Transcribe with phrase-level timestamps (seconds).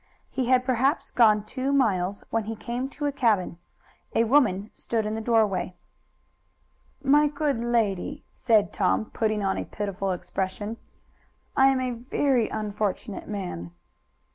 [0.31, 3.59] He had perhaps gone two miles when he came to a cabin.
[4.15, 5.75] A woman stood in the doorway.
[7.03, 10.77] "My good lady," said Tom, putting on a pitiful expression,
[11.55, 13.73] "I am a very unfortunate man."